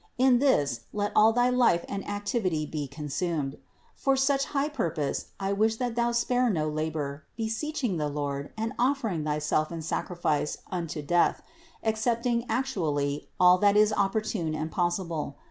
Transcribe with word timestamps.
In 0.17 0.39
this 0.39 0.85
let 0.93 1.11
all 1.15 1.31
thy 1.31 1.51
life 1.51 1.85
and 1.87 2.03
activity 2.09 2.65
be 2.65 2.87
consumed. 2.87 3.59
For 3.95 4.15
such 4.15 4.45
high 4.45 4.69
purpose 4.69 5.27
I 5.39 5.53
wish 5.53 5.75
that 5.75 5.93
thou 5.95 6.11
spare 6.11 6.49
no 6.49 6.67
labor, 6.67 7.25
beseeching 7.37 7.97
the 7.97 8.09
Lord 8.09 8.51
and 8.57 8.73
offering 8.79 9.25
thyself 9.25 9.71
in 9.71 9.83
sacrifice 9.83 10.57
unto 10.71 11.03
death, 11.03 11.43
accepting 11.83 12.45
actually 12.49 13.29
all 13.39 13.59
that 13.59 13.77
is 13.77 13.93
op 13.93 14.13
portune 14.13 14.55
and 14.55 14.71
possible. 14.71 15.35